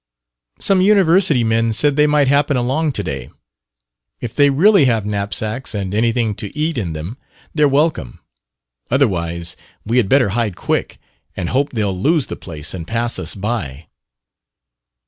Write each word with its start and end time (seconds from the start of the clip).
"Some 0.59 0.81
university 0.81 1.43
men 1.43 1.73
said 1.73 1.95
they 1.95 2.07
might 2.07 2.27
happen 2.27 2.57
along 2.57 2.93
to 2.93 3.03
day. 3.03 3.29
If 4.19 4.33
they 4.33 4.49
really 4.49 4.85
have 4.85 5.05
knapsacks, 5.05 5.75
and 5.75 5.93
anything 5.93 6.33
to 6.37 6.57
eat 6.57 6.75
in 6.75 6.93
them, 6.93 7.19
they're 7.53 7.67
welcome. 7.67 8.19
Otherwise, 8.89 9.55
we 9.85 9.97
had 9.97 10.09
better 10.09 10.29
hide 10.29 10.55
quick 10.55 10.97
and 11.37 11.49
hope 11.49 11.69
they'll 11.69 11.95
lose 11.95 12.25
the 12.25 12.35
place 12.35 12.73
and 12.73 12.87
pass 12.87 13.19
us 13.19 13.35
by." 13.35 13.89